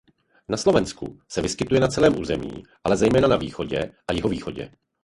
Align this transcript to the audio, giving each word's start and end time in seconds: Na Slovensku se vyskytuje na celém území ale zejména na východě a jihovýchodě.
Na 0.49 0.57
Slovensku 0.57 1.19
se 1.31 1.41
vyskytuje 1.41 1.79
na 1.81 1.87
celém 1.87 2.19
území 2.19 2.63
ale 2.83 2.97
zejména 2.97 3.27
na 3.27 3.35
východě 3.35 3.91
a 4.07 4.13
jihovýchodě. 4.13 4.71